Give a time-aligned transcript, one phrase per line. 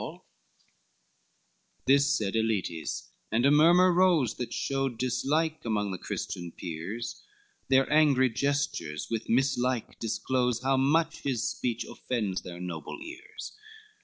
[0.01, 0.21] LXXX
[1.85, 7.23] This said Aletes: and a murmur rose That showed dislike among the Christian peers,
[7.67, 13.53] Their angry gestures with mislike disclose How much his speech offends their noble ears.